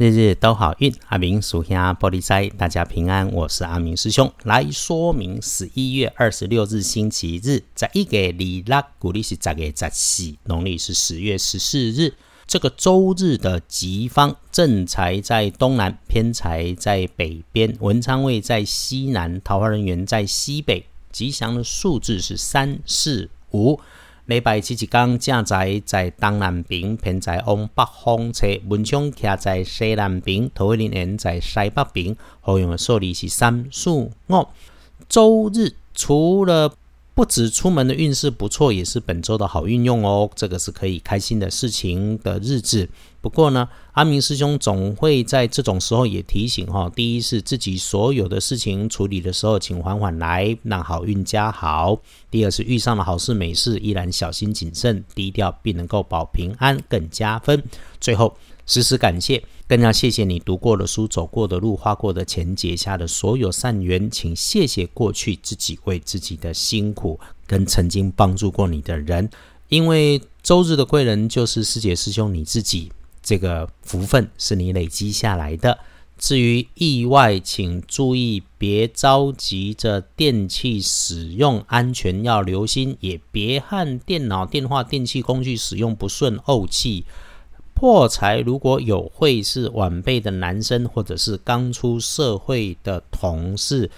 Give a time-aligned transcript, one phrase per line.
[0.00, 3.30] 日日都好运，阿明属下玻璃斋，大家平安。
[3.32, 12.14] 我是阿明师兄，来说明十一月二十六日星期日，在一个里拉古历是十月十四，农历是十月十四日。
[12.46, 20.86] 这个周日的吉方正财在东南，偏财在北边，文昌位在西南，桃花人员在西北。
[21.12, 23.78] 吉祥的数字是三四五。
[24.30, 32.16] 礼拜七一天，正在在东南边，偏在往北方车，文昌徛在西南边，桃花林园在西北边。
[32.40, 34.12] 好用的数字是三、四、五。
[35.08, 36.72] 周日除了
[37.12, 40.30] 不止出门的运势不错，也是本周的好运用哦。
[40.36, 42.88] 这个是可以开心的事情的日子。
[43.20, 57.62] 不过呢，阿明师兄总会在这种时候也提醒哈：第一是自己所有的事情处理的时候，请缓缓来，让好运加好；第二是遇上了好事美事，依然小心谨慎、低调，并能够保平安，更加分。
[58.00, 59.42] 最后，时时感谢。
[59.68, 69.30] 更要谢谢你读过的书、走过的路、花过的钱、结下的所有善缘，请谢谢过去自己为自己的辛苦，跟曾经帮助过你的人，
[69.68, 72.90] 因为周日的贵人就是师姐师兄你自己，
[73.22, 75.78] 这个福分是你累积下来的。
[76.18, 87.06] 至于意外，请注意别着急着电器使用安全要留心，也别和电脑、电话、电器工具使用不顺怄气。
[87.72, 93.90] 破财如果有会是晚辈的男生，或者是刚出社会的同事，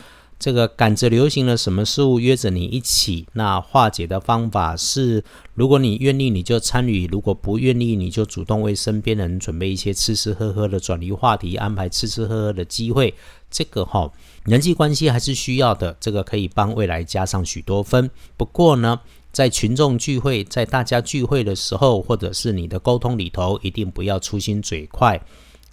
[0.43, 5.23] 这个赶着流行了什么事物约着你一起，那化解的方法是，
[5.55, 13.15] 如果你愿意你就参与，如果不愿意你就主动为身边人准备一些吃吃喝喝的转移话题，安排吃吃喝喝的机会，
[13.53, 14.11] 这个哈
[14.45, 18.11] 人际关系还是需要的，这个可以帮未来加上许多分。
[18.37, 18.99] 不过呢。
[19.33, 25.19] 在群众聚会，在大家聚会的时候，或者是你的沟通里头，一定不要粗心嘴快。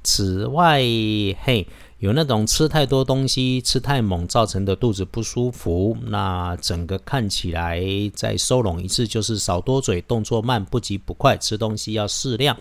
[0.04, 1.68] 此外，嘿，
[2.00, 7.84] 有那种吃太多东西、吃太猛造成的肚子不舒服，那整个看起来
[8.14, 12.58] 再收拢一次就是少多嘴，动作慢，不急不快，吃东西要适量。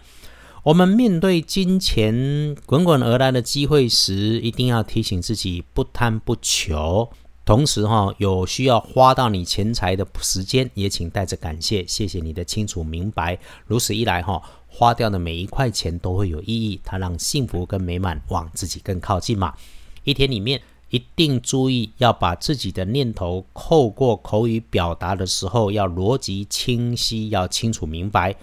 [0.64, 7.08] 我们面对金钱滚滚而来的机会时，一定要提醒自己不贪不求。
[7.48, 13.38] 同时哈，有需要花到你钱财的时间，也请带着感谢，谢谢你的清楚明白。
[13.64, 19.54] 如此一来哈，花掉的每一块钱都会有意义，它让幸福跟美满往自己更靠近嘛。
[20.04, 20.60] 一天里面
[20.90, 28.36] 一定注意要把自己的念头透过口语表达的时候，要逻辑清晰，要清楚明白。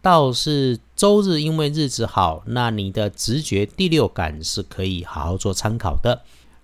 [0.00, 6.22] 倒是周日因为日子好，那你的直觉第六感是可以好好做参考的。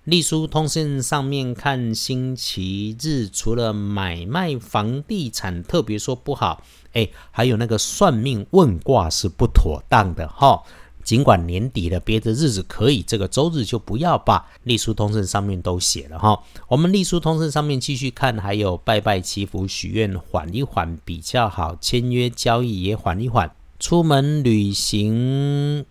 [0.09, 6.63] 隶书通信上面看星期日，除了买卖房地产特别说不好，
[6.95, 10.63] 哎，还有那个算命问卦是不妥当的哈。
[11.05, 14.49] 尽管年底了，别的日子可以，这个周日就不要吧。
[14.63, 16.43] 隶书通信上面都写了哈。
[16.69, 21.77] 我们隶书通信上面继续看，还有拜拜祈福许愿，缓一缓比较好。
[21.79, 25.85] 签约交易也缓一缓，出门旅行。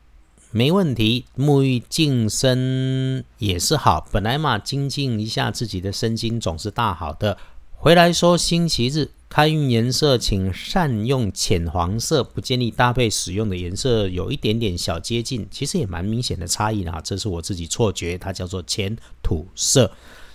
[0.51, 4.07] 没问题，沐浴净身也是好。
[4.11, 7.37] 本来嘛，精进一下自己的身心总是大好的。
[7.75, 16.99] 回来说星期日开运颜色，请善用浅黄色，不建议搭配使用的颜色有一点点小接近，其实也蛮明显的差异啦。
[17.03, 19.91] 这是我自己错觉，它叫做浅土色。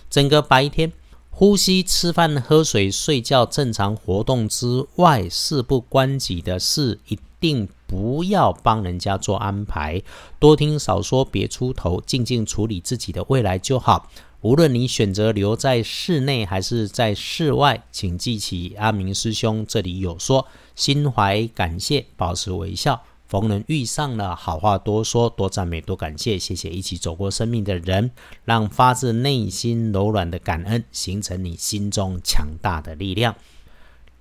[0.09, 0.93] 整个白天
[1.31, 7.67] 呼吸、吃饭、喝水、睡觉正常活动之外，事不关己的事一定。
[7.85, 10.01] 不要帮人家做安排，
[10.39, 14.09] 多听少说，别出头，静静处理自己的未来就好。
[14.41, 28.09] 无论你选择留在室内还是在室外，请记起阿明师兄这里有说：心怀感谢，保持微笑，逢人遇上了好话多说，多赞美，多感谢，谢谢一起走过生命的人，
[28.43, 33.35] 让发自内心柔软的感恩形成你心中强大的力量。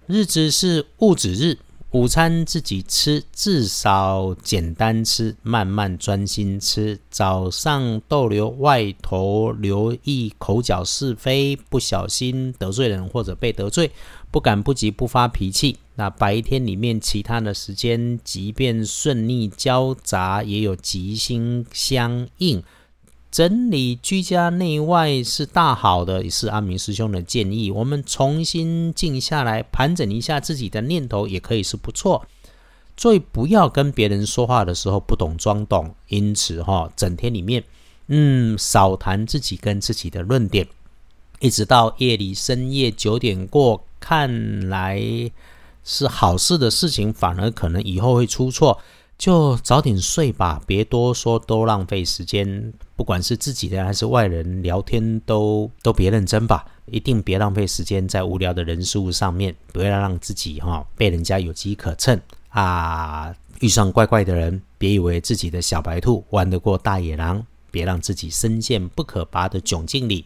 [0.06, 1.56] 日子是物质日。
[1.93, 6.99] 午餐自己吃，至少简单吃，慢慢专心吃。
[7.11, 13.91] 早上逗留外头，留意口角是非，不小心得罪人或者被得罪，
[14.31, 15.77] 不敢不急不发脾气。
[15.94, 22.62] 那白天里面其他的时间，即便顺利交杂，也有吉星相应。
[23.32, 27.70] 整理居家内外是大好的，也是阿明师兄的建议。
[27.70, 32.26] 我们重新静下来，盘整一下自己的念头，也可以是不错。
[32.94, 37.64] 最不要跟别人说话的时候不懂装懂，因此哈，整天里面，
[38.08, 40.69] 嗯，少谈自己跟自己的论点，
[41.40, 45.00] 一直到夜里深夜九点过，看来
[45.82, 48.78] 是好事的事情，反而可能以后会出错。
[49.23, 52.73] 就早点睡吧，别多说，多浪费时间。
[52.97, 63.33] 不管是自己的还是外人聊天，都都别认真吧，一定别浪费时间在无聊的人事物上面，不要让自己哈被人家有机可乘啊。
[63.61, 70.25] 遇上怪怪的人，别以为自己的小白兔玩得过大野狼，别让自己深陷不可拔的窘境里。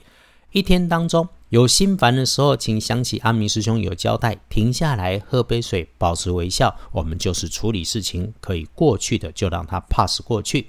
[0.53, 6.75] 一天当中有心烦的时候，请想起阿明师兄有交代，停下来喝杯水，保持微笑。
[6.91, 10.67] 我们就是处理事情可以过去的，就让它 pass 过去。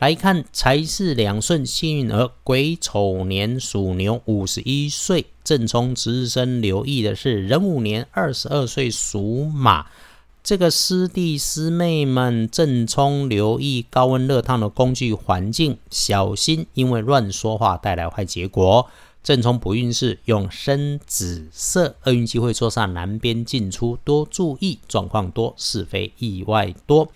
[0.00, 6.60] 来看财势两顺，幸运儿癸丑年属牛，五十一岁，正冲值日生。
[6.60, 9.86] 留意的是壬午年二十二岁属马。
[10.42, 18.88] 这个师弟师妹们，正冲留意高温热烫的工具环境，小心因为乱说话带来坏结果。
[19.28, 27.12] 正冲不运势用深紫色，厄运机会坐上南边进出，多注意状况多，是非意外多。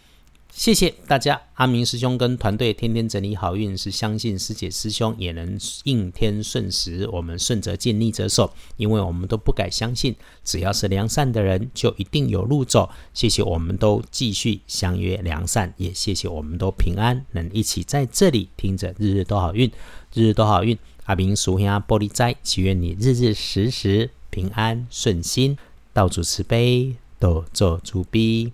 [0.51, 12.91] 谢谢大家，阿明师兄跟团队天天整理好运，是相信师姐师兄也能应天顺时，我们顺则进逆则守，因为我们都不敢相信，只要是良善的人，就一定有路走。
[13.15, 19.73] 谢谢，我们都继续相约良善，也谢谢我们都平安，能一起在这里听着日日都好运，
[20.13, 20.77] 日日都好运。
[21.05, 25.59] 阿明属下玻璃斋，祈愿你日日时时平安顺心，
[25.93, 28.53] 道主慈悲，多做慈悲。